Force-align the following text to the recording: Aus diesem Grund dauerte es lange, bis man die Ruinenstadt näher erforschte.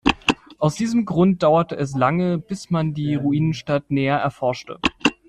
Aus 0.57 0.73
diesem 0.73 1.05
Grund 1.05 1.43
dauerte 1.43 1.75
es 1.75 1.93
lange, 1.93 2.39
bis 2.39 2.71
man 2.71 2.95
die 2.95 3.13
Ruinenstadt 3.13 3.91
näher 3.91 4.17
erforschte. 4.17 4.79